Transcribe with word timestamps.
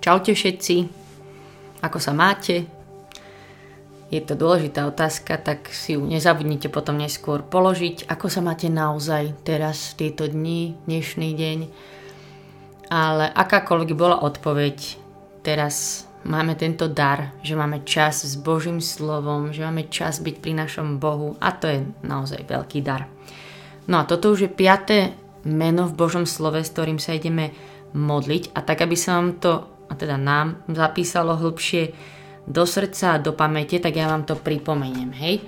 Čaute 0.00 0.32
všetci, 0.32 0.76
ako 1.84 2.00
sa 2.00 2.16
máte? 2.16 2.64
Je 4.08 4.16
to 4.24 4.32
dôležitá 4.32 4.88
otázka, 4.88 5.36
tak 5.36 5.68
si 5.68 5.92
ju 5.92 6.00
nezabudnite 6.00 6.72
potom 6.72 6.96
neskôr 6.96 7.44
položiť. 7.44 8.08
Ako 8.08 8.32
sa 8.32 8.40
máte 8.40 8.72
naozaj 8.72 9.36
teraz, 9.44 9.92
v 9.92 10.08
tieto 10.08 10.24
dni, 10.24 10.72
dnešný 10.88 11.36
deň? 11.36 11.58
Ale 12.88 13.28
akákoľvek 13.28 13.92
bola 13.92 14.24
odpoveď, 14.24 14.96
teraz 15.44 16.08
máme 16.24 16.56
tento 16.56 16.88
dar, 16.88 17.36
že 17.44 17.52
máme 17.52 17.84
čas 17.84 18.24
s 18.24 18.40
Božím 18.40 18.80
slovom, 18.80 19.52
že 19.52 19.68
máme 19.68 19.92
čas 19.92 20.24
byť 20.24 20.36
pri 20.40 20.64
našom 20.64 20.96
Bohu 20.96 21.36
a 21.44 21.52
to 21.52 21.68
je 21.68 21.84
naozaj 22.00 22.48
veľký 22.48 22.80
dar. 22.80 23.04
No 23.84 24.00
a 24.00 24.08
toto 24.08 24.32
už 24.32 24.48
je 24.48 24.50
piaté 24.50 25.12
meno 25.44 25.84
v 25.84 25.92
Božom 25.92 26.24
slove, 26.24 26.64
s 26.64 26.72
ktorým 26.72 26.96
sa 26.96 27.12
ideme 27.12 27.52
modliť 27.92 28.56
a 28.56 28.64
tak, 28.64 28.80
aby 28.80 28.96
sa 28.96 29.20
vám 29.20 29.36
to 29.36 29.79
a 29.90 29.92
teda 29.98 30.14
nám 30.14 30.62
zapísalo 30.70 31.34
hlbšie 31.34 31.92
do 32.46 32.62
srdca 32.62 33.18
a 33.18 33.22
do 33.22 33.34
pamäte, 33.34 33.82
tak 33.82 33.98
ja 33.98 34.06
vám 34.06 34.22
to 34.22 34.38
pripomeniem, 34.38 35.10
hej. 35.18 35.42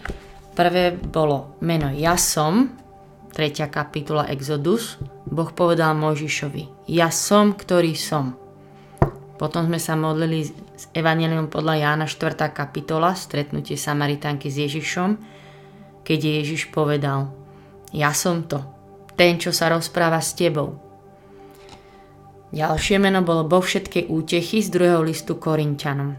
Prvé 0.53 0.93
bolo 0.93 1.57
meno 1.65 1.89
Ja 1.95 2.19
som, 2.21 2.69
3. 3.33 3.65
kapitola 3.73 4.29
Exodus. 4.29 5.01
Boh 5.25 5.49
povedal 5.49 5.97
Mojžišovi, 5.97 6.93
ja 6.93 7.09
som, 7.09 7.57
ktorý 7.57 7.97
som. 7.97 8.37
Potom 9.41 9.65
sme 9.65 9.81
sa 9.81 9.97
modlili 9.97 10.45
s 10.45 10.85
Evangelium 10.93 11.49
podľa 11.49 11.81
Jána 11.81 12.05
4. 12.05 12.53
kapitola, 12.53 13.17
stretnutie 13.17 13.81
Samaritánky 13.81 14.53
s 14.53 14.61
Ježišom, 14.61 15.11
keď 16.05 16.45
Ježiš 16.45 16.69
povedal, 16.69 17.33
ja 17.97 18.13
som 18.13 18.45
to, 18.45 18.61
ten, 19.17 19.41
čo 19.41 19.51
sa 19.57 19.73
rozpráva 19.73 20.21
s 20.21 20.37
tebou. 20.37 20.92
Ďalšie 22.53 23.01
meno 23.01 23.25
bolo 23.25 23.49
Boh 23.49 23.65
všetkej 23.65 24.13
útechy 24.13 24.61
z 24.61 24.69
druhého 24.69 25.01
listu 25.01 25.41
Korintianom. 25.41 26.13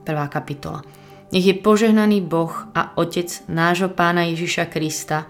Prvá 0.00 0.26
kapitola. 0.32 0.80
Nech 1.28 1.44
je 1.44 1.60
požehnaný 1.60 2.24
Boh 2.24 2.48
a 2.72 2.96
Otec 2.96 3.28
nášho 3.44 3.92
Pána 3.92 4.24
Ježiša 4.32 4.72
Krista, 4.72 5.28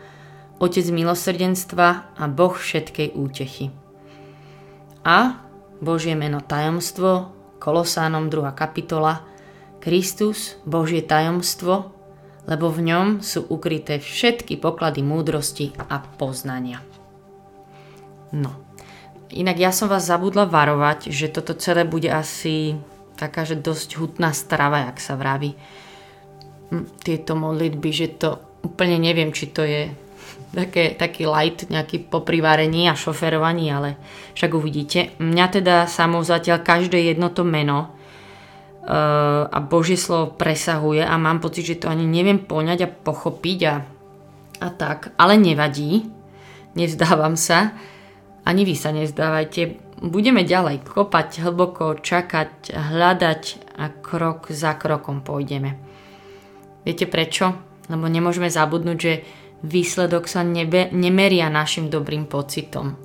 Otec 0.62 0.86
milosrdenstva 0.94 2.14
a 2.14 2.24
Boh 2.30 2.54
všetkej 2.54 3.18
útechy. 3.18 3.74
A 5.02 5.42
Božie 5.82 6.14
meno 6.14 6.38
tajomstvo, 6.38 7.34
Kolosánom 7.58 8.30
2. 8.30 8.46
kapitola, 8.54 9.26
Kristus, 9.82 10.54
Božie 10.62 11.02
tajomstvo, 11.02 11.90
lebo 12.46 12.70
v 12.70 12.94
ňom 12.94 13.06
sú 13.26 13.42
ukryté 13.50 13.98
všetky 13.98 14.54
poklady 14.62 15.02
múdrosti 15.02 15.74
a 15.90 15.98
poznania. 15.98 16.78
No, 18.30 18.69
Inak 19.30 19.56
ja 19.62 19.70
som 19.70 19.86
vás 19.86 20.10
zabudla 20.10 20.46
varovať, 20.50 21.14
že 21.14 21.30
toto 21.30 21.54
celé 21.54 21.86
bude 21.86 22.10
asi 22.10 22.74
taká, 23.14 23.46
že 23.46 23.54
dosť 23.54 24.00
hutná 24.00 24.34
strava, 24.34 24.90
jak 24.90 24.98
sa 24.98 25.14
vraví. 25.14 25.54
Hm, 26.74 26.86
tieto 27.04 27.38
modlitby, 27.38 27.90
že 27.94 28.08
to 28.18 28.42
úplne 28.66 28.98
neviem, 28.98 29.30
či 29.30 29.54
to 29.54 29.62
je 29.62 29.92
také, 30.50 30.98
taký 30.98 31.30
light 31.30 31.70
nejaký 31.70 32.10
po 32.10 32.26
privarení 32.26 32.90
a 32.90 32.98
šoferovaní, 32.98 33.70
ale 33.70 33.96
však 34.34 34.50
uvidíte. 34.50 35.14
Mňa 35.22 35.46
teda 35.46 35.74
samou 35.86 36.26
zatiaľ 36.26 36.66
každé 36.66 36.98
jedno 37.14 37.30
to 37.30 37.46
meno 37.46 37.86
uh, 37.86 39.46
a 39.46 39.58
Božie 39.62 39.96
slovo 39.96 40.34
presahuje 40.34 41.06
a 41.06 41.14
mám 41.20 41.38
pocit, 41.38 41.64
že 41.66 41.86
to 41.86 41.86
ani 41.86 42.02
neviem 42.02 42.42
poňať 42.42 42.78
a 42.82 42.92
pochopiť 42.92 43.58
a, 43.70 43.74
a 44.58 44.68
tak, 44.74 45.14
ale 45.14 45.38
nevadí, 45.38 46.10
nevzdávam 46.74 47.38
sa 47.38 47.78
ani 48.44 48.62
vy 48.64 48.74
sa 48.74 48.90
nezdávajte. 48.90 49.76
Budeme 50.00 50.48
ďalej 50.48 50.80
kopať 50.84 51.44
hlboko, 51.44 52.00
čakať, 52.00 52.72
hľadať 52.72 53.42
a 53.76 53.92
krok 53.92 54.48
za 54.48 54.72
krokom 54.80 55.20
pôjdeme. 55.20 55.76
Viete 56.84 57.04
prečo? 57.04 57.52
Lebo 57.92 58.08
nemôžeme 58.08 58.48
zabudnúť, 58.48 58.98
že 58.98 59.12
výsledok 59.60 60.24
sa 60.24 60.40
nebe, 60.40 60.88
nemeria 60.94 61.52
našim 61.52 61.92
dobrým 61.92 62.24
pocitom. 62.24 62.96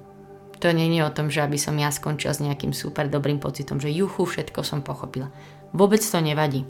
To 0.63 0.72
nie 0.72 0.88
je 0.95 1.03
o 1.03 1.12
tom, 1.12 1.28
že 1.28 1.44
aby 1.44 1.59
som 1.59 1.75
ja 1.75 1.91
skončila 1.91 2.31
s 2.31 2.40
nejakým 2.40 2.72
super 2.72 3.12
dobrým 3.12 3.44
pocitom, 3.44 3.78
že 3.78 3.91
juchu, 3.91 4.24
všetko 4.24 4.63
som 4.63 4.79
pochopila. 4.79 5.28
Vôbec 5.75 6.00
to 6.00 6.24
nevadí. 6.24 6.63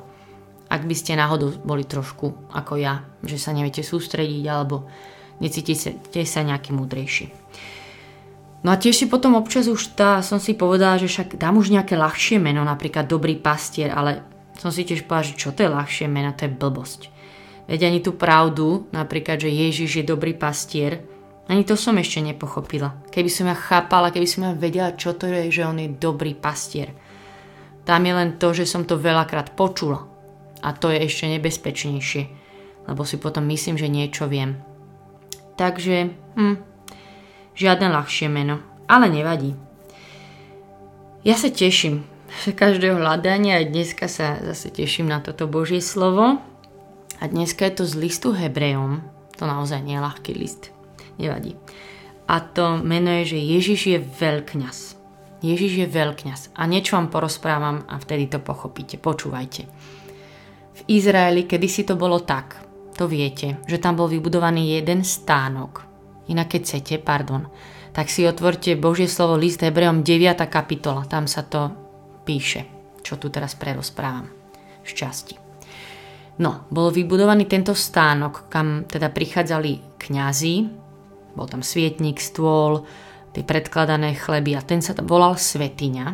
Ak 0.65 0.81
by 0.89 0.95
ste 0.97 1.13
náhodou 1.13 1.53
boli 1.61 1.85
trošku 1.85 2.49
ako 2.49 2.81
ja, 2.81 3.05
že 3.21 3.37
sa 3.37 3.53
neviete 3.53 3.85
sústrediť 3.85 4.43
alebo 4.49 4.89
necítite 5.37 6.25
sa 6.25 6.41
nejaký 6.41 6.73
múdrejší. 6.73 7.29
No 8.65 8.73
a 8.73 8.81
tiež 8.81 8.97
si 8.97 9.05
potom 9.05 9.37
občas 9.37 9.69
už 9.69 9.93
tá, 9.93 10.25
som 10.25 10.41
si 10.41 10.57
povedala, 10.57 10.97
že 10.97 11.05
však 11.05 11.37
dám 11.37 11.61
už 11.61 11.69
nejaké 11.69 11.93
ľahšie 11.93 12.41
meno, 12.41 12.65
napríklad 12.65 13.05
Dobrý 13.05 13.37
pastier, 13.37 13.93
ale 13.93 14.25
som 14.57 14.73
si 14.73 14.81
tiež 14.81 15.05
povedala, 15.05 15.29
že 15.29 15.37
čo 15.37 15.53
to 15.53 15.61
je 15.61 15.69
ľahšie 15.69 16.09
meno, 16.09 16.33
to 16.33 16.49
je 16.49 16.57
blbosť. 16.57 17.01
Veď 17.69 17.93
ani 17.93 18.01
tú 18.01 18.17
pravdu, 18.17 18.89
napríklad, 18.89 19.37
že 19.37 19.53
Ježiš 19.53 20.01
je 20.01 20.09
dobrý 20.09 20.33
pastier, 20.33 21.05
ani 21.45 21.61
to 21.61 21.77
som 21.77 21.93
ešte 22.01 22.25
nepochopila. 22.25 23.05
Keby 23.13 23.29
som 23.29 23.45
ja 23.45 23.53
chápala, 23.53 24.09
keby 24.09 24.25
som 24.25 24.49
ja 24.49 24.57
vedela, 24.57 24.97
čo 24.97 25.13
to 25.13 25.29
je, 25.29 25.53
že 25.53 25.61
on 25.61 25.77
je 25.77 25.93
dobrý 25.93 26.33
pastier. 26.33 26.89
Tam 27.85 28.01
je 28.01 28.13
len 28.17 28.41
to, 28.41 28.49
že 28.49 28.65
som 28.65 28.81
to 28.81 28.97
veľakrát 28.97 29.53
počula. 29.53 30.09
A 30.65 30.73
to 30.73 30.89
je 30.89 31.05
ešte 31.05 31.29
nebezpečnejšie, 31.29 32.23
lebo 32.89 33.05
si 33.05 33.21
potom 33.21 33.45
myslím, 33.45 33.77
že 33.77 33.93
niečo 33.93 34.25
viem. 34.25 34.57
Takže, 35.53 36.09
hm, 36.33 36.74
Žiadne 37.55 37.87
ľahšie 37.87 38.27
meno, 38.27 38.59
ale 38.91 39.07
nevadí. 39.07 39.55
Ja 41.23 41.39
sa 41.39 41.47
teším 41.47 42.03
z 42.43 42.51
každého 42.51 42.99
hľadania 42.99 43.63
a 43.63 43.65
dneska 43.65 44.11
sa 44.11 44.43
zase 44.43 44.75
teším 44.75 45.07
na 45.07 45.23
toto 45.23 45.47
Božie 45.47 45.79
slovo. 45.79 46.35
A 47.15 47.23
dneska 47.31 47.63
je 47.63 47.79
to 47.79 47.83
z 47.87 47.95
listu 47.95 48.35
Hebrejom. 48.35 48.99
To 49.39 49.47
naozaj 49.47 49.79
nie 49.87 49.95
je 49.95 50.03
ľahký 50.03 50.31
list. 50.35 50.75
Nevadí. 51.15 51.55
A 52.27 52.43
to 52.43 52.75
meno 52.83 53.23
je, 53.23 53.39
že 53.39 53.39
Ježiš 53.39 53.81
je 53.87 53.99
veľkňaz. 54.03 54.77
Ježiš 55.39 55.73
je 55.79 55.87
veľkňaz. 55.87 56.59
A 56.59 56.67
niečo 56.67 56.99
vám 56.99 57.07
porozprávam 57.07 57.87
a 57.87 57.95
vtedy 58.03 58.27
to 58.27 58.43
pochopíte. 58.43 58.99
Počúvajte. 58.99 59.63
V 60.75 60.81
Izraeli 60.91 61.47
kedysi 61.47 61.87
to 61.87 61.95
bolo 61.95 62.19
tak, 62.19 62.59
to 62.99 63.07
viete, 63.07 63.63
že 63.63 63.79
tam 63.79 63.95
bol 63.95 64.11
vybudovaný 64.11 64.75
jeden 64.75 65.07
stánok 65.07 65.94
Inak 66.25 66.57
keď 66.57 66.61
chcete, 66.65 66.95
pardon, 67.01 67.45
tak 67.93 68.09
si 68.09 68.25
otvorte 68.25 68.75
Božie 68.75 69.07
slovo 69.07 69.37
list 69.37 69.61
Hebreom 69.61 70.01
9. 70.01 70.41
kapitola. 70.49 71.07
Tam 71.07 71.29
sa 71.29 71.45
to 71.45 71.71
píše, 72.25 72.65
čo 73.05 73.15
tu 73.15 73.29
teraz 73.29 73.53
prerozprávam. 73.55 74.27
Šťastí. 74.83 75.37
No, 76.35 76.67
bol 76.67 76.91
vybudovaný 76.91 77.47
tento 77.47 77.71
stánok, 77.71 78.51
kam 78.51 78.83
teda 78.83 79.07
prichádzali 79.07 79.95
kňazi, 79.95 80.55
bol 81.31 81.47
tam 81.47 81.63
svietnik, 81.63 82.19
stôl, 82.19 82.83
tie 83.31 83.43
predkladané 83.43 84.19
chleby 84.19 84.59
a 84.59 84.65
ten 84.65 84.83
sa 84.83 84.91
volal 84.99 85.39
Svetiňa. 85.39 86.07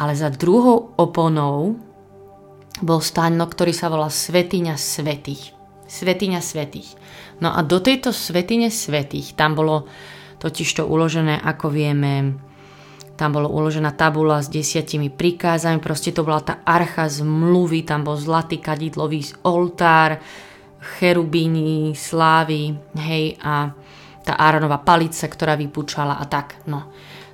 Ale 0.00 0.12
za 0.16 0.32
druhou 0.32 0.96
oponou 0.96 1.76
bol 2.80 3.00
stánok, 3.04 3.52
ktorý 3.52 3.76
sa 3.76 3.92
volal 3.92 4.08
Svetiňa 4.08 4.80
Svetých. 4.80 5.59
Svetiňa 5.90 6.38
Svetých. 6.38 6.94
No 7.42 7.50
a 7.50 7.66
do 7.66 7.82
tejto 7.82 8.14
svetine 8.14 8.70
svetých, 8.70 9.34
tam 9.34 9.58
bolo 9.58 9.90
totiž 10.38 10.68
to 10.78 10.82
uložené, 10.86 11.40
ako 11.40 11.72
vieme, 11.72 12.36
tam 13.16 13.36
bolo 13.36 13.52
uložená 13.52 13.92
tabula 13.96 14.40
s 14.40 14.48
desiatimi 14.48 15.12
prikázami, 15.12 15.80
proste 15.80 16.12
to 16.12 16.24
bola 16.24 16.40
tá 16.40 16.64
archa 16.64 17.08
zmluvy, 17.08 17.84
tam 17.84 18.04
bol 18.04 18.16
zlatý 18.16 18.60
kadidlový 18.60 19.24
oltár, 19.44 20.20
cherubíny, 20.80 21.92
slávy, 21.92 22.72
hej, 22.96 23.36
a 23.44 23.72
tá 24.24 24.36
Áronova 24.36 24.80
palica, 24.80 25.28
ktorá 25.28 25.56
vypúčala 25.56 26.16
a 26.16 26.24
tak, 26.24 26.64
no. 26.68 26.88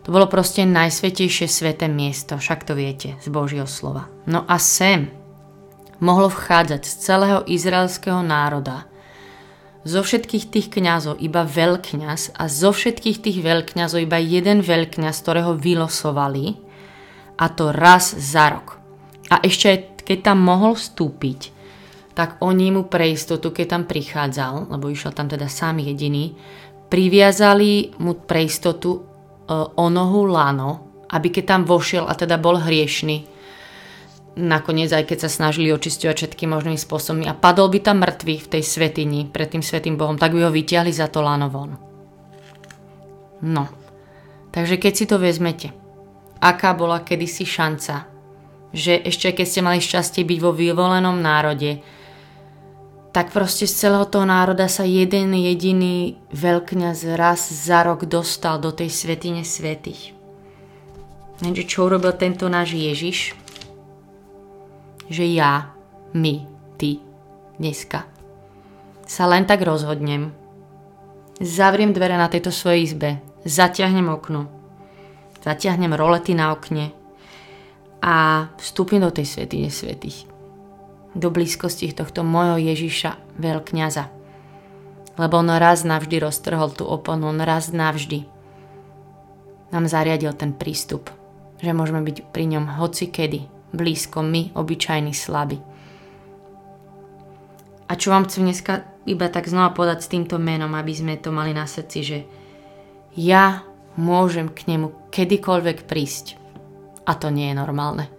To 0.07 0.15
bolo 0.15 0.31
proste 0.31 0.63
najsvetejšie 0.63 1.51
sveté 1.51 1.91
miesto, 1.91 2.39
však 2.39 2.63
to 2.63 2.79
viete, 2.79 3.19
z 3.19 3.27
Božieho 3.27 3.67
slova. 3.67 4.07
No 4.31 4.47
a 4.47 4.55
sem 4.63 5.11
mohlo 6.01 6.29
vchádzať 6.29 6.83
z 6.85 6.93
celého 7.01 7.41
izraelského 7.47 8.21
národa 8.21 8.89
zo 9.87 10.03
všetkých 10.03 10.51
tých 10.51 10.67
kňazov 10.75 11.23
iba 11.23 11.47
veľkňaz 11.47 12.35
a 12.35 12.51
zo 12.51 12.75
všetkých 12.75 13.23
tých 13.23 13.39
veľkňazov 13.39 14.03
iba 14.03 14.19
jeden 14.19 14.59
veľkňaz, 14.67 15.15
ktorého 15.23 15.55
vylosovali 15.55 16.59
a 17.39 17.47
to 17.55 17.71
raz 17.71 18.11
za 18.11 18.51
rok. 18.51 18.83
A 19.31 19.39
ešte 19.47 19.95
keď 20.03 20.35
tam 20.35 20.43
mohol 20.43 20.75
vstúpiť, 20.75 21.55
tak 22.19 22.43
oni 22.43 22.75
mu 22.75 22.91
pre 22.91 23.15
istotu, 23.15 23.55
keď 23.55 23.67
tam 23.79 23.83
prichádzal, 23.87 24.75
lebo 24.75 24.91
išiel 24.91 25.15
tam 25.15 25.31
teda 25.31 25.47
sám 25.47 25.79
jediný, 25.79 26.35
priviazali 26.91 27.95
mu 28.03 28.19
pre 28.27 28.47
istotu 28.47 28.91
e, 28.95 29.01
o 29.55 29.87
nohu 29.87 30.27
lano, 30.27 30.71
aby 31.11 31.31
keď 31.31 31.45
tam 31.47 31.63
vošiel 31.63 32.11
a 32.11 32.15
teda 32.19 32.43
bol 32.43 32.59
hriešný, 32.59 33.36
nakoniec 34.37 34.93
aj 34.93 35.09
keď 35.09 35.19
sa 35.27 35.31
snažili 35.33 35.73
očisťovať 35.73 36.17
všetkým 36.17 36.53
možnými 36.53 36.77
spôsobmi 36.77 37.25
a 37.25 37.33
padol 37.33 37.73
by 37.73 37.81
tam 37.81 38.05
mŕtvy 38.05 38.37
v 38.45 38.51
tej 38.53 38.63
svetini 38.63 39.25
pred 39.25 39.49
tým 39.49 39.65
svetým 39.65 39.97
Bohom, 39.97 40.21
tak 40.21 40.37
by 40.37 40.47
ho 40.47 40.53
vyťahli 40.53 40.93
za 40.93 41.09
to 41.09 41.25
lano 41.25 41.49
von. 41.49 41.81
No, 43.41 43.65
takže 44.53 44.77
keď 44.77 44.93
si 44.93 45.05
to 45.09 45.17
vezmete, 45.17 45.73
aká 46.41 46.77
bola 46.77 47.01
kedysi 47.01 47.49
šanca. 47.49 48.13
Že 48.77 49.09
ešte 49.09 49.33
keď 49.33 49.47
ste 49.49 49.61
mali 49.65 49.81
šťastie 49.81 50.23
byť 50.29 50.39
vo 50.43 50.53
vyvolenom 50.53 51.17
národe, 51.17 51.81
tak 53.17 53.33
proste 53.33 53.65
z 53.65 53.89
celého 53.89 54.05
toho 54.05 54.29
národa 54.29 54.69
sa 54.69 54.85
jeden 54.85 55.33
jediný 55.33 56.21
veľkňaz 56.37 57.17
raz 57.17 57.49
za 57.49 57.81
rok 57.81 58.05
dostal 58.05 58.61
do 58.61 58.69
tej 58.77 58.93
svetine 58.93 59.41
svetých. 59.41 60.13
Lenže 61.41 61.65
čo 61.65 61.89
urobil 61.89 62.13
tento 62.13 62.45
náš 62.53 62.77
Ježiš? 62.77 63.46
Že 65.07 65.25
ja, 65.35 65.71
my, 66.13 66.35
ty, 66.77 66.99
dneska. 67.59 68.05
Sa 69.07 69.25
len 69.31 69.47
tak 69.47 69.63
rozhodnem, 69.63 70.35
zavriem 71.39 71.95
dvere 71.95 72.19
na 72.19 72.27
tejto 72.27 72.51
svojej 72.51 72.91
izbe, 72.91 73.11
zaťahnem 73.47 74.11
okno, 74.11 74.51
zaťahnem 75.47 75.95
rolety 75.95 76.35
na 76.35 76.51
okne. 76.51 76.91
A 78.03 78.49
vstúpim 78.59 78.99
do 78.99 79.15
tej 79.15 79.27
svetine 79.27 79.71
svetých. 79.71 80.27
Do 81.17 81.33
blízkosti 81.33 81.95
tohto 81.95 82.27
mojho 82.27 82.61
Ježiša, 82.61 83.39
veľkňaza. 83.41 84.05
Lebo 85.17 85.35
on 85.41 85.49
raz 85.49 85.87
navždy 85.87 86.21
roztrhol 86.21 86.77
tú 86.77 86.85
oponu, 86.85 87.33
on 87.33 87.41
raz 87.41 87.73
navždy 87.73 88.37
nám 89.75 89.91
zariadil 89.91 90.31
ten 90.33 90.55
prístup, 90.55 91.11
že 91.59 91.75
môžeme 91.75 92.03
byť 92.05 92.31
pri 92.31 92.45
ňom 92.57 92.79
hoci 92.79 93.11
kedy, 93.11 93.45
blízko 93.77 94.25
my, 94.25 94.57
obyčajní 94.57 95.13
slaby. 95.13 95.61
A 97.87 97.93
čo 97.95 98.11
vám 98.11 98.27
chcem 98.27 98.43
dneska 98.43 98.83
iba 99.07 99.31
tak 99.31 99.47
znova 99.47 99.71
podať 99.71 100.03
s 100.03 100.11
týmto 100.11 100.43
menom, 100.43 100.75
aby 100.75 100.91
sme 100.91 101.15
to 101.21 101.31
mali 101.31 101.55
na 101.55 101.69
srdci, 101.71 101.99
že 102.03 102.19
ja 103.15 103.63
môžem 103.95 104.51
k 104.51 104.67
nemu 104.67 105.09
kedykoľvek 105.15 105.87
prísť. 105.87 106.35
A 107.07 107.15
to 107.15 107.31
nie 107.31 107.55
je 107.55 107.57
normálne. 107.57 108.11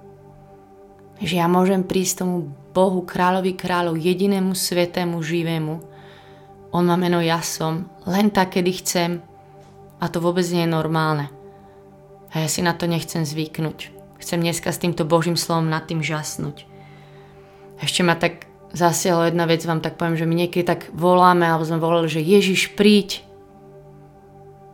Že 1.19 1.44
ja 1.44 1.48
môžem 1.51 1.83
prísť 1.83 2.24
tomu 2.24 2.56
Bohu, 2.71 3.03
kráľovi 3.03 3.57
kráľov, 3.57 4.00
jedinému 4.00 4.56
svetému, 4.56 5.19
živému. 5.19 5.74
On 6.71 6.83
má 6.88 6.95
meno 6.95 7.19
ja 7.19 7.44
som, 7.44 7.92
len 8.07 8.31
tak, 8.31 8.56
kedy 8.56 8.71
chcem. 8.80 9.12
A 10.00 10.07
to 10.07 10.24
vôbec 10.24 10.45
nie 10.48 10.63
je 10.63 10.71
normálne. 10.71 11.27
A 12.31 12.45
ja 12.45 12.48
si 12.48 12.63
na 12.63 12.77
to 12.77 12.88
nechcem 12.88 13.25
zvyknúť. 13.25 13.97
Chcem 14.27 14.44
dneska 14.44 14.75
s 14.75 14.83
týmto 14.83 15.07
Božím 15.07 15.39
slovom 15.39 15.71
nad 15.71 15.88
tým 15.88 16.03
žasnúť. 16.03 16.68
Ešte 17.79 18.03
ma 18.03 18.12
tak 18.12 18.44
zasiahlo 18.75 19.24
jedna 19.24 19.47
vec, 19.47 19.63
vám 19.63 19.79
tak 19.79 19.95
poviem, 19.95 20.19
že 20.19 20.27
my 20.27 20.35
niekedy 20.35 20.68
tak 20.68 20.91
voláme, 20.91 21.47
alebo 21.47 21.63
sme 21.63 21.79
volali, 21.79 22.12
že 22.12 22.19
Ježiš 22.19 22.75
príď. 22.75 23.24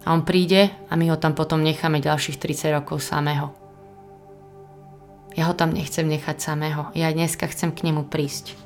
A 0.10 0.18
on 0.18 0.26
príde 0.26 0.74
a 0.90 0.98
my 0.98 1.06
ho 1.14 1.22
tam 1.22 1.38
potom 1.38 1.62
necháme 1.62 2.02
ďalších 2.02 2.42
30 2.42 2.82
rokov 2.82 3.06
samého. 3.06 3.54
Ja 5.38 5.46
ho 5.46 5.54
tam 5.54 5.70
nechcem 5.70 6.10
nechať 6.10 6.42
samého. 6.42 6.90
Ja 6.98 7.14
dneska 7.14 7.46
chcem 7.46 7.70
k 7.78 7.86
nemu 7.86 8.10
prísť. 8.10 8.58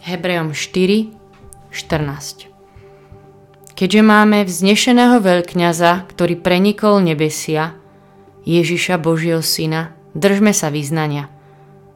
Hebrejom 0.00 0.56
4, 0.56 1.12
14. 1.76 3.76
Keďže 3.76 4.00
máme 4.00 4.48
vznešeného 4.48 5.20
veľkňaza, 5.20 6.08
ktorý 6.08 6.40
prenikol 6.40 7.04
nebesia, 7.04 7.83
Ježiša 8.44 9.00
Božieho 9.00 9.40
syna, 9.40 9.96
držme 10.12 10.52
sa 10.52 10.68
vyznania. 10.68 11.32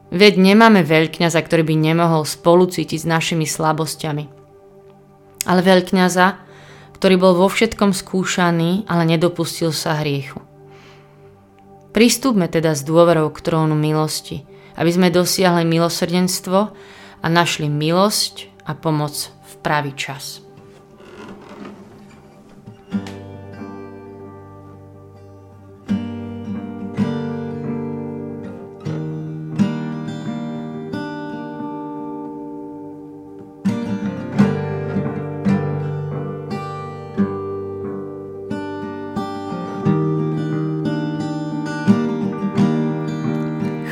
Veď 0.09 0.41
nemáme 0.41 0.81
veľkňaza, 0.81 1.37
ktorý 1.37 1.69
by 1.69 1.75
nemohol 1.77 2.25
spolucítiť 2.25 3.05
s 3.05 3.09
našimi 3.09 3.45
slabosťami. 3.45 4.25
Ale 5.45 5.61
veľkňaza, 5.61 6.27
ktorý 6.97 7.15
bol 7.21 7.33
vo 7.37 7.47
všetkom 7.47 7.93
skúšaný, 7.93 8.89
ale 8.89 9.05
nedopustil 9.05 9.69
sa 9.69 10.01
hriechu. 10.01 10.41
Pristúpme 11.93 12.49
teda 12.49 12.73
s 12.73 12.81
dôverou 12.81 13.29
k 13.29 13.39
trónu 13.45 13.77
milosti, 13.77 14.45
aby 14.73 14.89
sme 14.89 15.13
dosiahli 15.13 15.65
milosrdenstvo 15.69 16.59
a 17.21 17.27
našli 17.29 17.69
milosť 17.69 18.65
a 18.65 18.73
pomoc 18.73 19.29
v 19.29 19.53
pravý 19.61 19.93
čas. 19.93 20.41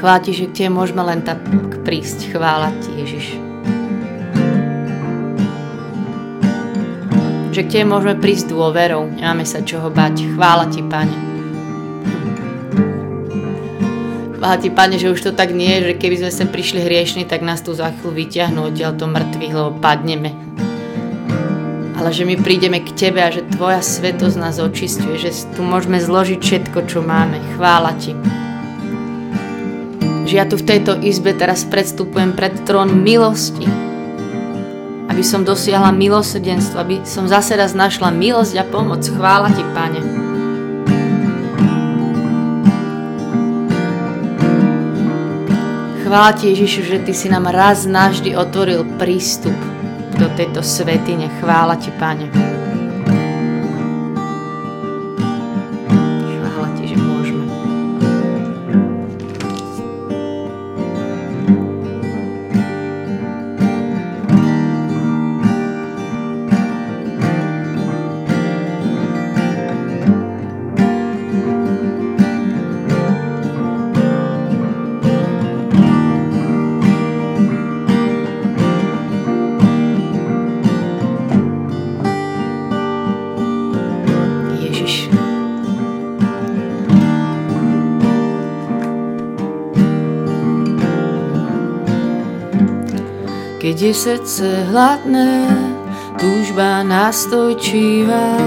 Chvála 0.07 0.23
ti, 0.23 0.31
že 0.31 0.47
k 0.47 0.55
tebe 0.55 0.71
môžeme 0.71 1.03
len 1.03 1.19
tak 1.19 1.35
prísť. 1.83 2.31
Chvála 2.31 2.71
ti, 2.79 2.95
Ježiš. 2.95 3.35
Že 7.51 7.61
k 7.67 7.67
tebe 7.67 7.91
môžeme 7.91 8.15
prísť 8.15 8.55
dôverou. 8.55 9.11
Nemáme 9.11 9.43
sa 9.43 9.59
čoho 9.59 9.91
bať. 9.91 10.23
Chvála 10.31 10.71
ti, 10.71 10.79
Pane. 10.79 11.11
Chvála 14.39 14.55
ti, 14.63 14.71
Pane, 14.71 14.95
že 14.95 15.11
už 15.11 15.19
to 15.27 15.31
tak 15.35 15.51
nie 15.51 15.75
je, 15.75 15.91
že 15.91 15.99
keby 15.99 16.15
sme 16.23 16.31
sem 16.31 16.47
prišli 16.47 16.87
hriešni, 16.87 17.27
tak 17.27 17.43
nás 17.43 17.59
tu 17.59 17.75
za 17.75 17.91
chvíľu 17.91 18.15
vyťahnú 18.15 18.63
odtiaľ 18.63 18.95
to 18.95 19.11
mŕtvych, 19.11 19.53
lebo 19.59 19.75
padneme. 19.75 20.31
Ale 21.99 22.15
že 22.15 22.23
my 22.23 22.39
prídeme 22.39 22.79
k 22.79 22.95
Tebe 22.95 23.19
a 23.19 23.27
že 23.27 23.43
Tvoja 23.43 23.83
svetosť 23.83 24.39
nás 24.39 24.55
očistuje, 24.55 25.19
že 25.19 25.35
tu 25.51 25.67
môžeme 25.67 25.99
zložiť 25.99 26.39
všetko, 26.39 26.87
čo 26.87 27.03
máme. 27.03 27.43
Chvála 27.59 27.91
Ti 27.99 28.46
že 30.27 30.35
ja 30.35 30.45
tu 30.45 30.59
v 30.59 30.67
tejto 30.67 30.99
izbe 30.99 31.31
teraz 31.31 31.63
predstupujem 31.63 32.35
pred 32.35 32.51
trón 32.67 32.99
milosti. 32.99 33.63
Aby 35.07 35.23
som 35.23 35.47
dosiahla 35.47 35.95
milosrdenstvo, 35.95 36.75
aby 36.77 36.95
som 37.07 37.31
zase 37.31 37.55
raz 37.55 37.71
našla 37.71 38.11
milosť 38.11 38.59
a 38.59 38.65
pomoc. 38.67 39.07
Chvála 39.07 39.49
Ti, 39.55 39.63
Pane. 39.71 40.01
Chvála 46.03 46.31
Ti, 46.35 46.51
Ježišu, 46.51 46.81
že 46.83 46.97
Ty 47.07 47.13
si 47.15 47.27
nám 47.31 47.47
raz 47.47 47.87
navždy 47.87 48.35
otvoril 48.35 48.83
prístup 48.99 49.55
do 50.19 50.27
tejto 50.35 50.59
svetine. 50.59 51.31
Chvála 51.39 51.79
Ti, 51.79 51.91
Pane. 51.95 52.56
Keď 93.67 93.83
je 93.83 93.93
srdce 93.99 94.47
hladné, 94.71 95.43
túžba 96.15 96.87
nastojčíva, 96.87 98.39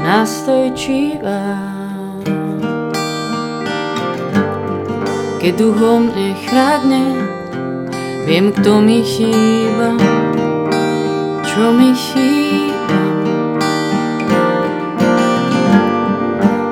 nastojčíva. 0.00 1.44
Keď 5.44 5.52
duchom 5.60 6.08
nechradne, 6.08 7.20
viem, 8.24 8.48
kto 8.56 8.80
mi 8.80 9.04
chýba, 9.04 10.00
čo 11.44 11.76
mi 11.76 11.92
chýba. 11.92 12.96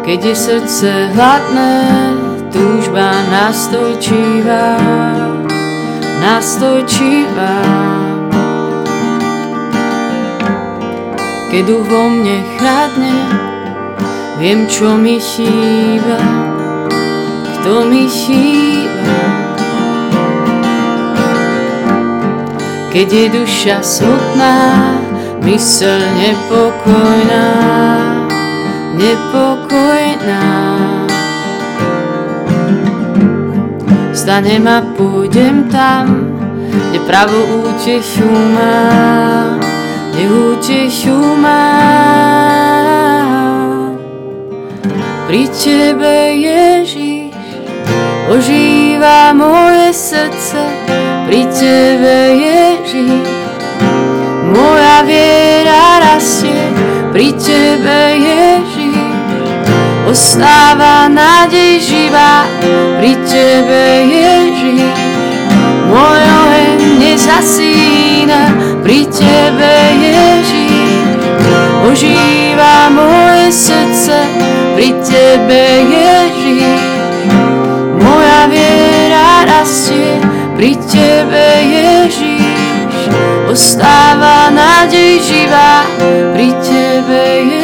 Keď 0.09 0.21
je 0.25 0.35
srdce 0.41 0.89
hladné, 1.13 1.85
túžba 2.49 3.13
nastojčíva, 3.29 4.65
nastojčivá. 6.21 7.57
Keď 11.51 11.63
duch 11.67 11.87
vo 11.89 12.03
mne 12.07 12.45
chradne, 12.55 13.17
viem, 14.39 14.69
čo 14.71 14.95
mi 14.95 15.19
chýba, 15.19 16.21
kto 17.59 17.89
mi 17.91 18.07
chýba. 18.07 19.19
Keď 22.91 23.09
je 23.09 23.27
duša 23.35 23.79
smutná, 23.83 24.59
mysl 25.43 25.99
nepokojná, 26.21 27.47
nepokojná. 28.95 30.70
Vstanem 34.21 34.69
a 34.69 34.85
pôjdem 35.01 35.65
tam, 35.73 36.29
kde 36.93 37.01
pravú 37.09 37.41
útechu 37.65 38.29
mám, 38.53 39.57
kde 40.13 40.29
útechu 40.29 41.17
mám. 41.41 42.37
Pri 45.25 45.49
Tebe, 45.49 46.37
Ježiš, 46.37 47.33
ožíva 48.29 49.33
moje 49.33 49.89
srdce, 49.97 50.69
pri 51.25 51.49
Tebe, 51.49 52.45
Ježiš, 52.45 53.25
moja 54.53 55.01
viera 55.09 55.97
rastie, 56.13 56.69
pri 57.09 57.33
Tebe, 57.41 58.21
Ježiš, 58.21 58.70
ostáva 60.11 61.07
nádej 61.07 61.79
živá, 61.79 62.43
pri 62.99 63.15
Tebe, 63.23 63.85
Ježiš, 64.11 64.91
môj 65.87 66.23
oheň 66.27 66.79
nezasína, 66.99 68.43
pri 68.83 69.07
Tebe, 69.07 69.75
Ježiš, 70.03 70.83
ožíva 71.87 72.91
moje 72.91 73.55
srdce, 73.55 74.19
pri 74.75 74.99
Tebe, 75.07 75.63
Ježiš, 75.87 76.83
moja 78.03 78.51
viera 78.51 79.47
rastie, 79.47 80.19
pri 80.59 80.75
Tebe, 80.91 81.47
Ježiš, 81.71 83.15
ostáva 83.47 84.51
nádej 84.51 85.23
živá, 85.23 85.87
pri 86.35 86.51
Tebe, 86.67 87.23
Ježiš, 87.47 87.60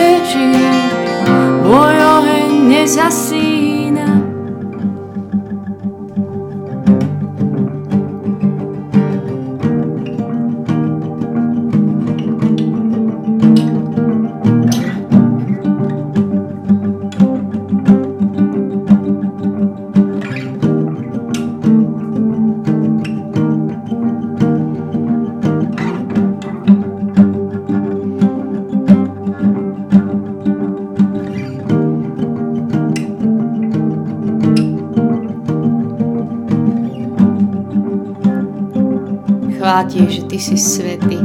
Chvála 39.77 39.93
ti, 39.93 40.09
že 40.09 40.23
ty 40.25 40.39
si 40.41 40.57
svetý. 40.57 41.21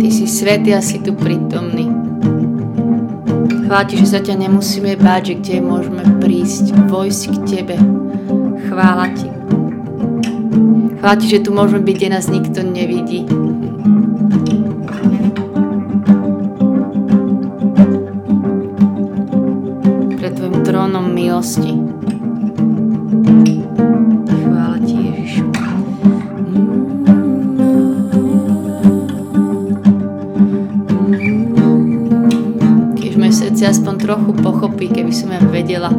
Ty 0.00 0.08
si 0.08 0.24
svetý 0.24 0.72
a 0.72 0.80
si 0.80 1.04
tu 1.04 1.12
prítomný. 1.12 1.92
Chvála 3.68 3.84
ti, 3.84 4.00
že 4.00 4.08
sa 4.08 4.24
ťa 4.24 4.40
nemusíme 4.40 4.96
báť, 4.96 5.22
že 5.28 5.34
kde 5.44 5.56
môžeme 5.60 6.00
prísť, 6.24 6.72
vojsť 6.88 7.22
k 7.28 7.36
tebe. 7.44 7.76
Chvála 8.72 9.12
ti. 9.12 9.28
Chvála 11.04 11.16
ti, 11.20 11.26
že 11.28 11.44
tu 11.44 11.52
môžeme 11.52 11.84
byť, 11.84 11.92
kde 11.92 12.08
nás 12.08 12.24
nikto 12.32 12.64
nevidí. 12.64 13.28
Vedela, 35.84 35.90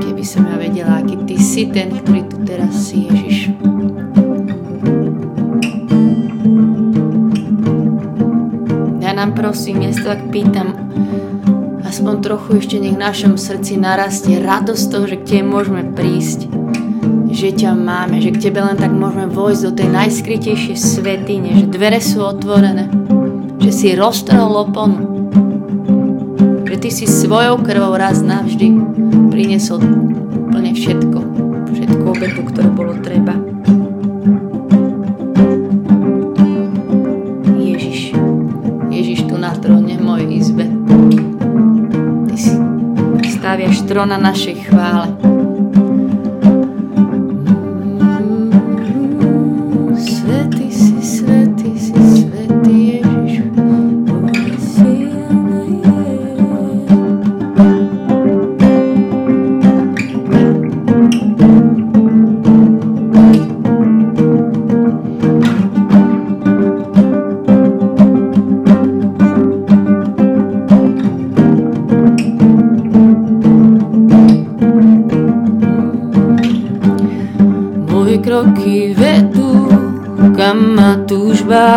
keby 0.00 0.24
som 0.24 0.44
ja 0.44 0.56
vedela, 0.60 1.00
aký 1.00 1.16
ty 1.24 1.36
si 1.40 1.70
ten, 1.72 1.88
ktorý 1.88 2.20
tu 2.28 2.36
teraz 2.44 2.72
si, 2.90 3.08
Ježiš. 3.08 3.38
Ja 9.00 9.12
nám 9.16 9.36
prosím, 9.36 9.88
ja 9.88 9.92
sa 9.96 10.16
tak 10.16 10.28
pýtam, 10.28 10.76
aspoň 11.84 12.14
trochu 12.20 12.50
ešte 12.60 12.76
nech 12.80 12.96
v 12.96 13.04
našom 13.04 13.34
srdci 13.40 13.80
narastie 13.80 14.40
radosť 14.40 14.84
toho, 14.90 15.04
že 15.08 15.16
k 15.20 15.24
Tebe 15.24 15.48
môžeme 15.48 15.82
prísť, 15.94 16.48
že 17.30 17.48
ťa 17.54 17.72
máme, 17.72 18.20
že 18.20 18.34
k 18.34 18.48
Tebe 18.48 18.60
len 18.64 18.76
tak 18.76 18.92
môžeme 18.92 19.30
vojsť 19.30 19.62
do 19.64 19.72
tej 19.72 19.88
najskrytejšej 19.92 20.76
svetine, 20.76 21.56
že 21.56 21.72
dvere 21.72 22.00
sú 22.00 22.24
otvorené, 22.24 22.90
že 23.60 23.70
si 23.70 23.88
roztrhol 23.96 24.68
oponu, 24.68 25.13
Ty 26.84 26.92
si 26.92 27.08
svojou 27.08 27.64
krvou 27.64 27.96
raz 27.96 28.20
navždy 28.20 28.76
priniesol 29.32 29.80
úplne 30.36 30.76
všetko, 30.76 31.16
všetku 31.72 32.04
obetu, 32.04 32.44
ktorú 32.44 32.70
bolo 32.76 32.92
treba. 33.00 33.40
Ježiš, 37.56 38.12
Ježiš 38.92 39.24
tu 39.24 39.40
na 39.40 39.56
tróne 39.56 39.96
v 39.96 40.04
mojej 40.04 40.28
izbe. 40.36 40.68
Ty 42.28 42.36
si 42.36 42.52
staviaš 43.32 43.80
trón 43.88 44.12
na 44.12 44.20
našej 44.20 44.68
chvále. 44.68 45.33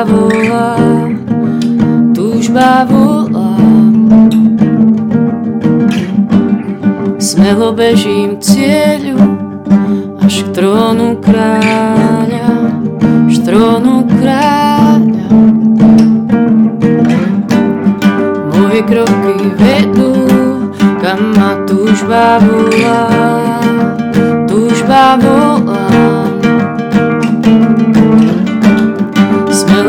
Volá, 0.04 0.76
túžba 2.14 2.86
volá. 2.86 3.58
Smelo 7.18 7.74
bežím 7.74 8.38
k 8.38 8.42
cieľu, 8.44 9.18
až 10.22 10.46
k 10.46 10.48
trónu 10.54 11.18
kráľa, 11.18 12.50
až 13.26 13.36
trónu 13.42 14.06
kráľa. 14.06 15.28
Moje 18.54 18.82
kroky 18.86 19.36
vedú, 19.58 20.14
kam 21.02 21.34
ma 21.34 21.58
túžba 21.66 22.38
volá, 22.42 23.37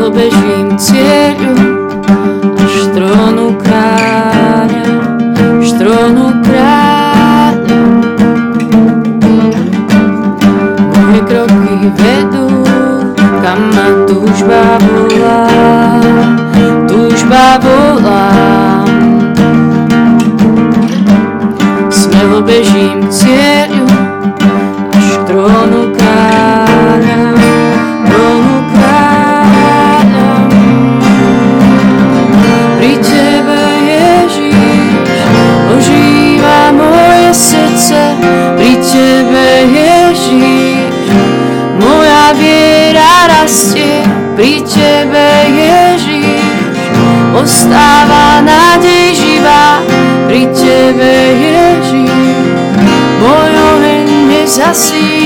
Smelo 0.09 0.25
bežím 0.25 0.67
k 0.73 0.79
cieľu, 0.81 1.53
až 2.57 2.75
trónu 2.97 3.53
kráľa, 3.61 4.85
až 5.61 5.69
trónu 5.77 6.33
kráľa. 6.41 7.77
Moje 10.97 11.21
kroky 11.29 11.93
vedú, 11.93 12.49
kam 13.45 13.59
ma 13.69 13.87
túžba 14.09 14.81
volá, 14.81 15.45
túžba 16.89 17.61
volá. 17.61 18.25
Smelo 21.93 22.41
bežím 22.41 23.05
cieľu, 23.13 23.78
Ostáva 47.39 48.43
nádej 48.43 49.15
živá, 49.15 49.79
pri 50.27 50.43
Tebe 50.51 51.15
Ježiš, 51.39 52.11
môj 53.23 53.51
oheň 53.55 54.07
nezasí. 54.27 55.18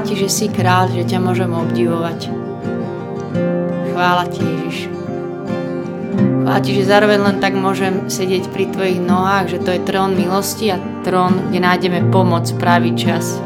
Chvála 0.00 0.16
Ti, 0.16 0.24
že 0.24 0.32
si 0.32 0.46
kráľ, 0.48 0.86
že 0.96 1.04
ťa 1.12 1.18
môžem 1.20 1.52
obdivovať. 1.52 2.32
Chvála 3.92 4.24
Ti, 4.32 4.40
Ježiš. 4.40 4.88
Chvála 6.40 6.60
Ti, 6.64 6.70
že 6.72 6.88
zároveň 6.88 7.18
len 7.20 7.36
tak 7.36 7.52
môžem 7.52 8.08
sedieť 8.08 8.48
pri 8.48 8.72
Tvojich 8.72 8.96
nohách, 8.96 9.52
že 9.52 9.58
to 9.60 9.76
je 9.76 9.84
trón 9.84 10.16
milosti 10.16 10.72
a 10.72 10.80
trón, 11.04 11.52
kde 11.52 11.60
nájdeme 11.60 12.08
pomoc 12.08 12.48
pravý 12.56 12.96
čas. 12.96 13.44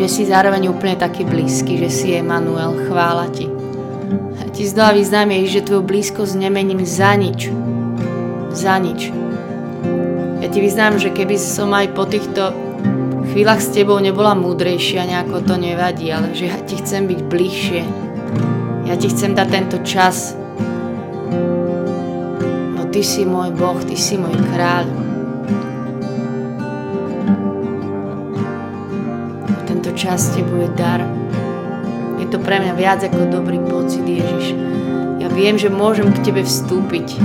Že 0.00 0.06
si 0.08 0.24
zároveň 0.24 0.72
úplne 0.72 0.96
taký 0.96 1.28
blízky, 1.28 1.76
že 1.76 1.92
si 1.92 2.16
Emanuel. 2.16 2.88
Chvála 2.88 3.28
Ti. 3.36 3.52
A 4.40 4.48
Ti 4.48 4.64
znova 4.64 4.96
vyznám, 4.96 5.28
Ježiš, 5.28 5.60
že 5.60 5.64
Tvoju 5.68 5.84
blízkosť 5.84 6.40
nemením 6.40 6.88
za 6.88 7.12
nič. 7.20 7.52
Za 8.56 8.80
nič. 8.80 9.12
Ja 10.40 10.48
Ti 10.48 10.56
vyznám, 10.56 10.96
že 10.96 11.12
keby 11.12 11.36
som 11.36 11.68
aj 11.76 11.92
po 11.92 12.08
týchto 12.08 12.71
chvíľach 13.32 13.64
s 13.64 13.72
tebou 13.72 13.96
nebola 13.96 14.36
múdrejšia, 14.36 15.08
nejako 15.08 15.40
to 15.48 15.56
nevadí, 15.56 16.12
ale 16.12 16.36
že 16.36 16.52
ja 16.52 16.60
ti 16.60 16.76
chcem 16.76 17.08
byť 17.08 17.20
bližšie. 17.32 17.80
Ja 18.84 18.94
ti 19.00 19.08
chcem 19.08 19.32
dať 19.32 19.48
tento 19.48 19.80
čas. 19.88 20.36
No 22.76 22.92
ty 22.92 23.00
si 23.00 23.24
môj 23.24 23.56
Boh, 23.56 23.80
ty 23.80 23.96
si 23.96 24.20
môj 24.20 24.36
kráľ. 24.52 24.84
Tento 29.64 29.96
čas 29.96 30.36
ti 30.36 30.44
bude 30.44 30.68
dar. 30.76 31.00
Je 32.20 32.28
to 32.28 32.36
pre 32.36 32.60
mňa 32.60 32.76
viac 32.76 33.00
ako 33.00 33.32
dobrý 33.32 33.56
pocit, 33.64 34.04
Ježiš. 34.04 34.52
Ja 35.24 35.32
viem, 35.32 35.56
že 35.56 35.72
môžem 35.72 36.12
k 36.12 36.20
tebe 36.20 36.44
vstúpiť 36.44 37.16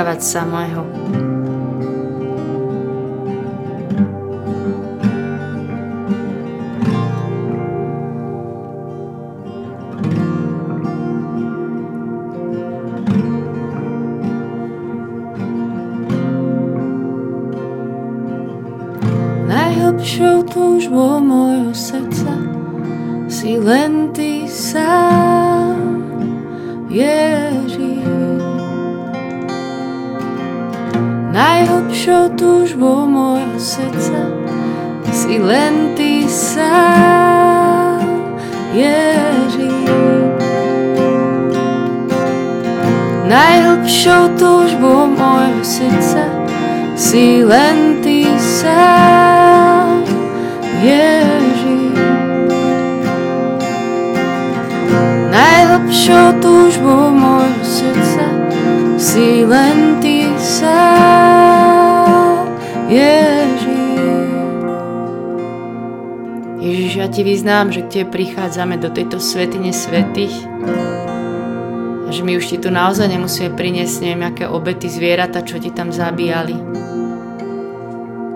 nechávať 0.00 0.20
samého. 0.24 0.82
Najhlbšou 19.44 20.48
túžbou 20.48 21.20
môjho 21.20 21.76
srdca 21.76 22.09
Túžbou 32.80 33.04
môjho 33.12 33.60
srdca 33.60 34.24
si 35.12 35.36
len 35.36 35.92
ty 36.00 36.24
sám, 36.24 38.00
Ježiš. 38.72 39.68
Najhlbšou 43.28 44.32
túžbou 44.40 45.12
môjho 45.12 45.60
srdca 45.60 46.24
si 46.96 47.44
len 47.44 48.00
ty 48.00 48.24
sám, 48.40 49.09
ti 67.20 67.36
vyznám, 67.36 67.68
že 67.68 67.84
k 67.84 67.92
tebe 68.00 68.16
prichádzame 68.16 68.80
do 68.80 68.88
tejto 68.88 69.20
svetine 69.20 69.76
svetých 69.76 70.32
a 72.08 72.08
že 72.08 72.24
my 72.24 72.40
už 72.40 72.48
ti 72.48 72.56
tu 72.56 72.72
naozaj 72.72 73.12
nemusíme 73.12 73.60
priniesť 73.60 73.94
neviem, 74.00 74.24
aké 74.24 74.48
obety 74.48 74.88
zvieratá, 74.88 75.44
čo 75.44 75.60
ti 75.60 75.68
tam 75.68 75.92
zabíjali. 75.92 76.56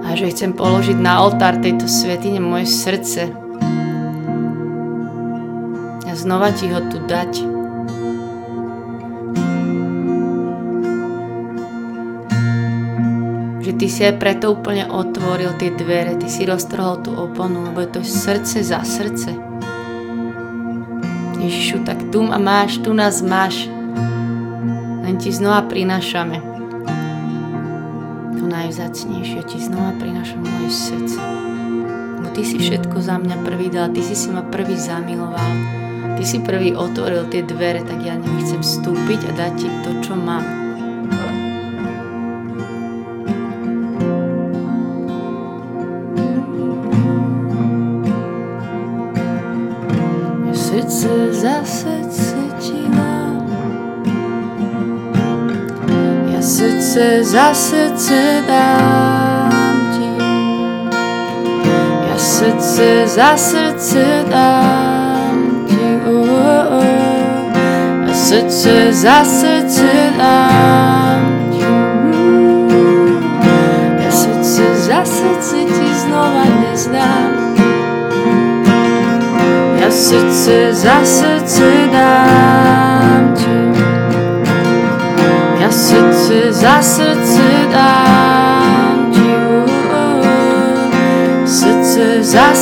A 0.05 0.13
že 0.13 0.29
chcem 0.29 0.53
položiť 0.53 1.01
na 1.01 1.25
oltár 1.25 1.65
tejto 1.65 1.89
svetine 1.89 2.45
moje 2.45 2.69
srdce 2.69 3.33
a 6.05 6.13
znova 6.13 6.53
ti 6.53 6.69
ho 6.69 6.85
tu 6.85 7.01
dať. 7.09 7.54
Ty 13.73 13.89
si 13.89 14.05
aj 14.05 14.21
preto 14.21 14.53
úplne 14.53 14.85
otvoril 14.85 15.57
tie 15.57 15.73
dvere, 15.73 16.21
ty 16.21 16.29
si 16.29 16.45
roztrhol 16.45 17.01
tú 17.01 17.17
oponu, 17.17 17.65
lebo 17.73 17.81
je 17.81 17.91
to 17.97 18.01
srdce 18.05 18.61
za 18.61 18.85
srdce. 18.85 19.33
Ježišu, 21.41 21.85
tak 21.89 22.13
tu 22.13 22.25
ma 22.25 22.37
máš, 22.37 22.81
tu 22.85 22.93
nás 22.93 23.25
máš. 23.25 23.69
Len 25.05 25.17
ti 25.17 25.33
znova 25.33 25.65
prinášame. 25.65 26.41
To 28.41 28.45
najvzácnejšie, 28.49 29.41
ti 29.49 29.59
znova 29.61 29.93
prinášam 29.97 30.41
moje 30.41 30.73
srdce. 30.73 31.21
Lebo 32.21 32.29
ty 32.33 32.43
si 32.45 32.57
všetko 32.57 32.97
za 33.01 33.21
mňa 33.21 33.37
prvý 33.45 33.69
dal, 33.69 33.93
ty 33.93 34.01
si 34.01 34.17
si 34.17 34.33
ma 34.33 34.41
prvý 34.41 34.77
zamiloval. 34.77 35.53
Ty 36.17 36.23
si 36.25 36.41
prvý 36.41 36.73
otvoril 36.73 37.29
tie 37.29 37.45
dvere, 37.45 37.85
tak 37.85 38.01
ja 38.01 38.17
nechcem 38.17 38.65
vstúpiť 38.65 39.21
a 39.29 39.31
dať 39.37 39.53
ti 39.61 39.69
to, 39.85 39.91
čo 40.01 40.17
mám. 40.17 40.64
Za 57.35 57.55
srdce 57.55 58.43
dám 58.47 59.91
ti. 59.93 60.07
Ja 62.09 62.19
srdce 62.19 63.07
za 63.07 63.37
srdce 63.37 64.25
dám 64.31 65.67
ti. 65.67 65.75
Oh, 66.07 66.31
oh, 66.31 66.79
oh. 66.79 67.51
Ja 68.07 68.15
srdce 68.15 68.93
za 68.93 69.25
srdce 69.25 70.15
dám 70.19 71.51
ti. 71.51 71.67
Ja 74.05 74.11
srdce 74.11 74.65
za 74.75 75.03
srdce 75.05 75.57
ti 75.67 75.89
znova 76.07 76.47
nezdám. 76.63 77.31
Ja 79.83 79.91
srdce 79.91 80.71
za 80.73 81.03
srdce 81.03 81.91
dám 81.93 82.74
Ja 85.95 86.83
srdce 91.47 92.23
za 92.23 92.55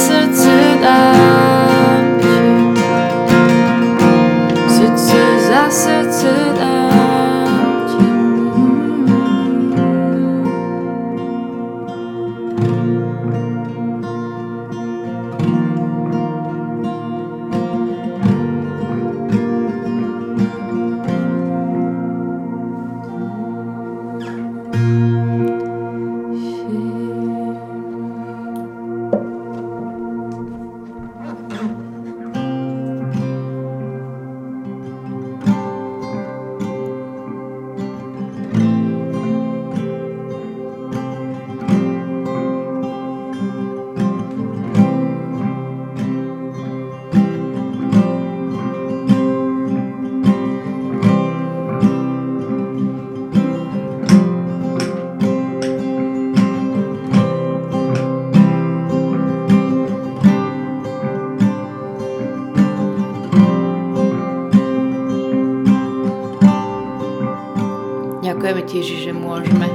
Ďakujeme 68.73 68.89
ti, 68.89 68.89
Ježiš, 68.89 69.01
že 69.05 69.13
môžeme 69.13 69.69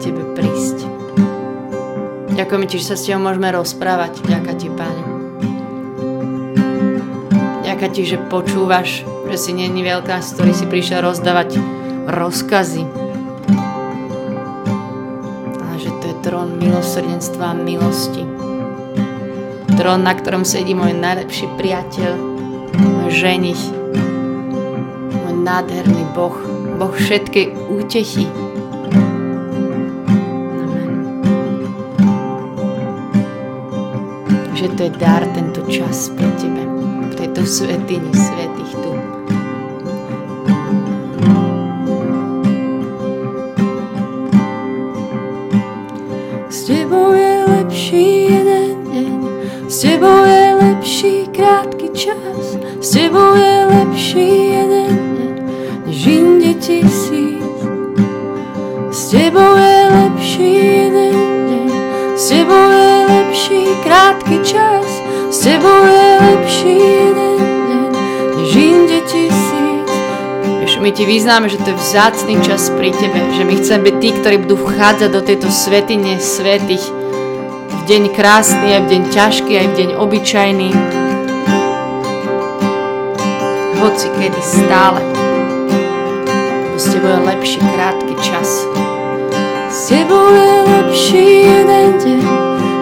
tebe 0.00 0.24
prísť. 0.32 0.88
Ďakujeme 2.32 2.64
ti, 2.64 2.80
že 2.80 2.88
sa 2.88 2.96
s 2.96 3.04
tebou 3.04 3.28
môžeme 3.28 3.52
rozprávať. 3.52 4.24
Ďakujem 4.24 4.56
ti, 4.56 4.68
Pane. 4.72 5.02
Ďakujem 7.68 7.92
ti, 7.92 8.02
že 8.08 8.16
počúvaš, 8.32 9.04
že 9.28 9.36
si 9.36 9.52
není 9.52 9.84
veľká, 9.84 10.24
z 10.24 10.40
ktorý 10.40 10.52
si 10.56 10.64
prišiel 10.72 11.04
rozdávať 11.04 11.60
rozkazy. 12.08 12.88
Ale 15.52 15.76
že 15.84 15.92
to 16.00 16.04
je 16.08 16.16
trón 16.24 16.56
milosrdenstva 16.56 17.52
a 17.52 17.60
milosti. 17.60 18.24
Trón, 19.76 20.00
na 20.00 20.16
ktorom 20.16 20.48
sedí 20.48 20.72
môj 20.72 20.96
najlepší 20.96 21.44
priateľ, 21.60 22.16
môj 22.72 23.12
ženich, 23.12 23.60
nádherný 25.44 26.08
Boh, 26.16 26.57
Boh 26.78 26.94
všetkej 26.94 27.58
útechy. 27.74 28.30
Amen. 28.30 29.10
Že 34.54 34.66
to 34.78 34.82
je 34.86 34.92
dar 34.94 35.26
tento 35.34 35.66
čas 35.66 36.14
pre 36.14 36.30
tebe, 36.38 36.62
v 37.10 37.14
tejto 37.18 37.42
svetini 37.42 38.14
svetých 38.14 38.37
tisíc. 56.58 57.38
S 58.90 59.10
tebou 59.10 59.54
je 59.56 59.78
lepší 59.94 60.54
deň, 60.90 61.70
s 62.18 62.28
tebou 62.28 62.66
je 62.70 62.94
lepší 63.06 63.60
krátky 63.84 64.36
čas, 64.42 64.86
s 65.30 65.38
tebou 65.38 65.80
je 65.86 66.08
lepší 66.18 66.78
deň, 67.14 67.40
než 68.36 68.50
inde 68.56 68.98
tisíc. 69.06 69.88
Ježiš, 70.60 70.82
my 70.82 70.90
ti 70.92 71.04
vyznáme, 71.06 71.48
že 71.48 71.62
to 71.62 71.70
je 71.70 71.76
vzácný 71.78 72.34
čas 72.42 72.74
pri 72.74 72.90
tebe, 72.90 73.22
že 73.38 73.46
my 73.46 73.54
chceme 73.56 73.82
byť 73.88 73.96
tí, 74.02 74.10
ktorí 74.18 74.36
budú 74.42 74.56
vchádzať 74.58 75.10
do 75.14 75.20
tejto 75.22 75.48
svetine 75.54 76.18
svetých 76.18 76.82
v 77.70 77.80
deň 77.86 78.02
krásny, 78.12 78.76
aj 78.76 78.82
v 78.84 78.90
deň 78.92 79.02
ťažký, 79.14 79.52
aj 79.54 79.66
v 79.70 79.74
deň 79.78 79.90
obyčajný. 79.96 80.70
Hoci 83.78 84.06
kedy 84.18 84.42
stále. 84.42 85.27
S 86.78 86.84
tebou 86.84 87.08
je 87.08 87.18
lepší 87.26 87.58
krátky 87.58 88.14
čas. 88.22 88.66
S 89.70 89.88
tebou 89.88 90.34
je 90.34 90.62
lepší 90.62 91.42
jeden 91.42 91.98
deň, 91.98 92.22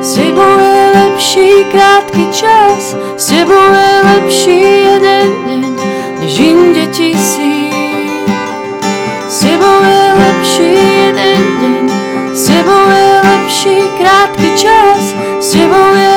s 0.02 0.14
tebou 0.14 0.58
je 0.58 0.90
lepší 0.94 1.64
krátky 1.72 2.26
čas, 2.32 2.96
s 3.16 3.26
tebou 3.26 3.72
je 3.72 3.92
lepší 4.04 4.60
jeden 4.60 5.28
deň, 5.46 5.76
než 6.20 6.38
inde 6.38 6.86
tisíc. 6.86 7.74
S 9.28 9.38
tebou 9.40 9.80
je 9.80 10.12
lepší 10.18 10.72
jeden 10.72 11.40
deň, 11.60 11.90
s 12.34 12.46
tebou 12.46 12.90
je 12.90 13.20
lepší 13.24 13.76
krátky 13.98 14.50
čas, 14.56 15.14
s 15.40 15.50
tebou 15.50 15.94
je 15.96 16.15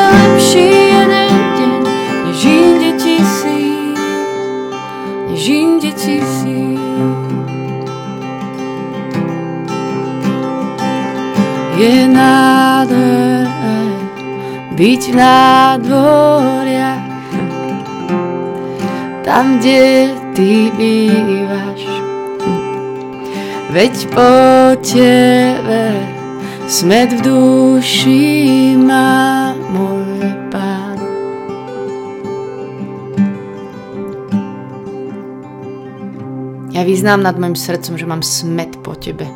byť 14.80 15.04
na 15.12 15.76
dvoriach, 15.76 17.04
tam, 19.28 19.60
kde 19.60 20.16
ty 20.32 20.72
bývaš. 20.72 21.84
Veď 23.76 23.96
po 24.16 24.32
tebe 24.80 26.00
smet 26.72 27.12
v 27.12 27.22
duši 27.28 28.24
má 28.80 29.52
môj 29.76 30.32
pán. 30.48 30.96
Ja 36.72 36.88
vyznám 36.88 37.28
nad 37.28 37.36
mojim 37.36 37.60
srdcom, 37.60 38.00
že 38.00 38.08
mám 38.08 38.24
smet 38.24 38.80
po 38.80 38.96
tebe. 38.96 39.28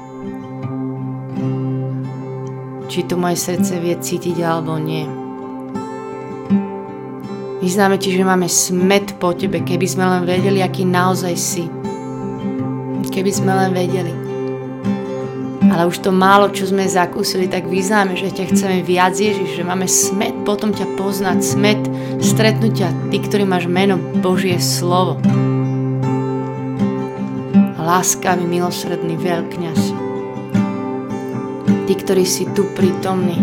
Či 2.88 3.12
to 3.12 3.20
moje 3.20 3.36
srdce 3.36 3.76
vie 3.84 4.00
cítiť 4.00 4.40
alebo 4.40 4.80
nie. 4.80 5.23
Vyznáme 7.64 7.96
ti, 7.96 8.12
že 8.12 8.28
máme 8.28 8.52
smet 8.52 9.16
po 9.24 9.32
tebe, 9.32 9.64
keby 9.64 9.88
sme 9.88 10.04
len 10.04 10.28
vedeli, 10.28 10.60
aký 10.60 10.84
naozaj 10.84 11.32
si. 11.40 11.64
Keby 13.08 13.32
sme 13.32 13.56
len 13.56 13.72
vedeli. 13.72 14.12
Ale 15.72 15.88
už 15.88 16.04
to 16.04 16.12
málo, 16.12 16.52
čo 16.52 16.68
sme 16.68 16.84
zakúsili, 16.84 17.48
tak 17.48 17.72
vyznáme, 17.72 18.20
že 18.20 18.36
ťa 18.36 18.52
chceme 18.52 18.84
viac 18.84 19.16
Ježiš, 19.16 19.56
že 19.56 19.64
máme 19.64 19.88
smet 19.88 20.36
potom 20.44 20.76
ťa 20.76 21.00
poznať, 21.00 21.40
smet 21.40 21.80
stretnutia, 22.20 22.92
ty, 23.08 23.24
ktorý 23.24 23.48
máš 23.48 23.72
meno 23.72 23.96
Božie 24.20 24.60
slovo. 24.60 25.24
Láskavý, 27.80 28.44
milosredný 28.44 29.16
veľkňaz. 29.16 29.82
Ty, 31.88 31.94
ktorý 31.96 32.28
si 32.28 32.44
tu 32.52 32.68
prítomný, 32.76 33.40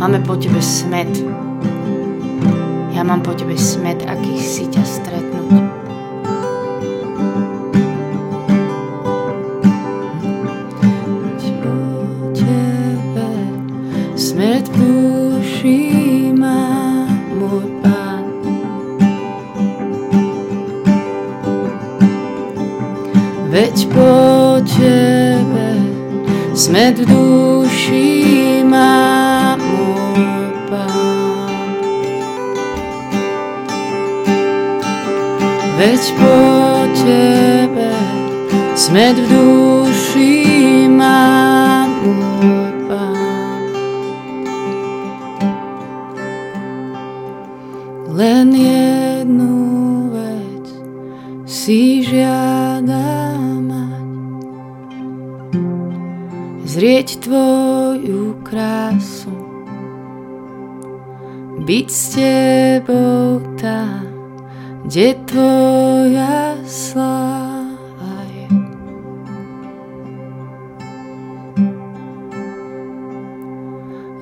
máme 0.00 0.24
po 0.24 0.40
tebe 0.40 0.64
smet. 0.64 1.35
Ja 2.96 3.04
mám 3.04 3.20
po 3.20 3.36
tebe 3.36 3.52
smet, 3.60 4.00
akých 4.08 4.40
si 4.40 4.64
ťa 4.72 4.80
stretnúť. 4.80 5.68
tebe 12.32 13.28
smet 14.16 14.64
duši 14.72 16.32
má 16.32 17.04
môj. 17.36 17.76
Veď 23.52 23.76
po 23.92 24.16
tebe 24.64 25.68
smet 26.56 26.96
v 27.00 27.04
duši 27.08 28.64
má 28.64 29.15
Veď 35.86 36.02
po 36.18 36.38
tebe 36.98 37.94
smet 38.74 39.14
v 39.22 39.26
duši 39.30 40.34
má 40.90 41.86
môj 41.86 42.74
pán. 42.90 43.70
Len 48.18 48.50
jednu 48.50 49.54
vec 50.10 50.66
si 51.46 52.02
žiada 52.02 53.38
mať. 53.62 54.10
Zrieť 56.66 57.22
tvoju 57.22 58.42
krásu, 58.42 59.30
byť 61.62 61.86
s 61.86 62.02
tebou 62.18 63.38
tam, 63.54 64.05
kde 64.86 65.18
tvoja 65.26 66.54
sláva 66.62 68.22
je. 68.30 68.48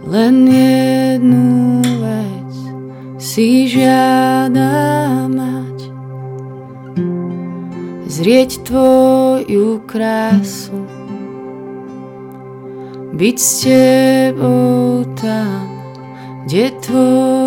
Len 0.09 0.37
jednu 0.49 1.85
vec 2.01 2.55
si 3.21 3.69
žiada 3.69 5.29
mať. 5.29 5.79
Zrieť 8.09 8.65
tvoju 8.65 9.85
krásu, 9.85 10.81
byť 13.13 13.37
s 13.37 13.51
tebou 13.69 15.05
tam, 15.13 15.69
kde 16.49 16.73
tvoja 16.81 17.44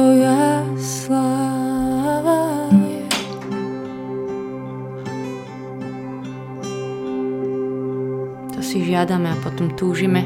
žiadame 8.98 9.30
a 9.30 9.38
potom 9.38 9.78
túžime. 9.78 10.26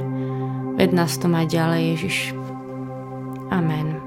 Ved 0.80 0.96
nás 0.96 1.20
to 1.20 1.28
aj 1.28 1.52
ďalej, 1.52 1.82
Ježiš. 1.92 2.18
Amen. 3.52 4.00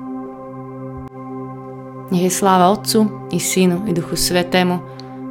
Nech 2.09 2.25
je 2.25 2.33
sláva 2.33 2.73
Otcu 2.73 3.29
i 3.29 3.37
Synu 3.37 3.85
i 3.85 3.93
Duchu 3.93 4.17
Svetému, 4.17 4.81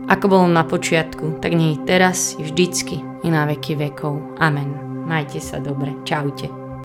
ako 0.06 0.26
bolo 0.30 0.46
na 0.46 0.62
počiatku, 0.62 1.42
tak 1.42 1.58
nie 1.58 1.82
teraz, 1.82 2.38
i 2.38 2.46
vždycky, 2.46 3.02
i 3.26 3.28
na 3.34 3.50
veky 3.50 3.74
vekov. 3.74 4.38
Amen. 4.38 4.70
Majte 5.10 5.42
sa 5.42 5.58
dobre. 5.58 5.98
Čaute. 6.06 6.63